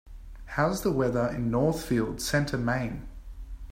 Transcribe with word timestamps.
how's 0.55 0.81
the 0.81 0.91
weather 0.91 1.27
in 1.27 1.51
Northfield 1.51 2.19
Center 2.21 2.57
Maine 2.57 3.07